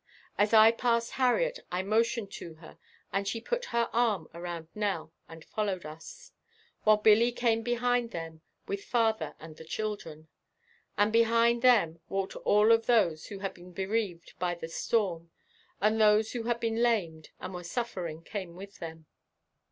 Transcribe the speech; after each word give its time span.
As 0.35 0.51
I 0.51 0.71
passed 0.71 1.11
Harriet 1.11 1.59
I 1.71 1.83
motioned 1.83 2.31
to 2.31 2.55
her 2.55 2.79
and 3.13 3.27
she 3.27 3.39
put 3.39 3.65
her 3.65 3.87
arm 3.93 4.27
around 4.33 4.67
Nell 4.73 5.13
and 5.29 5.45
followed 5.45 5.85
us, 5.85 6.31
while 6.83 6.97
Billy 6.97 7.31
came 7.31 7.61
behind 7.61 8.09
them 8.09 8.41
with 8.67 8.83
father 8.83 9.35
and 9.39 9.55
the 9.57 9.63
children. 9.63 10.27
And 10.97 11.13
behind 11.13 11.61
them 11.61 11.99
walked 12.09 12.35
all 12.37 12.71
of 12.71 12.87
those 12.87 13.27
who 13.27 13.37
had 13.45 13.53
been 13.53 13.73
bereaved 13.73 14.33
by 14.39 14.55
the 14.55 14.69
storm, 14.69 15.29
and 15.79 16.01
those 16.01 16.31
who 16.31 16.45
had 16.45 16.59
been 16.59 16.81
lamed 16.81 17.29
and 17.39 17.53
were 17.53 17.63
suffering 17.63 18.23
came 18.23 18.55
with 18.55 18.79
them. 18.79 19.05